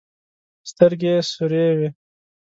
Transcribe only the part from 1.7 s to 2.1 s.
وې.